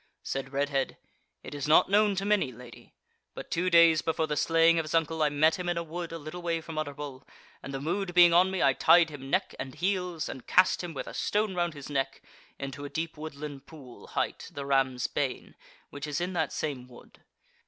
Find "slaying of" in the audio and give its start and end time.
4.35-4.83